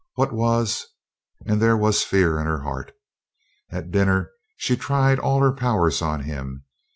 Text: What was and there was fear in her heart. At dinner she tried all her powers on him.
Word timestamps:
What 0.15 0.33
was 0.33 0.87
and 1.45 1.61
there 1.61 1.77
was 1.77 2.01
fear 2.03 2.39
in 2.39 2.47
her 2.47 2.61
heart. 2.63 2.91
At 3.69 3.91
dinner 3.91 4.31
she 4.57 4.75
tried 4.75 5.19
all 5.19 5.39
her 5.41 5.51
powers 5.53 6.01
on 6.01 6.21
him. 6.21 6.63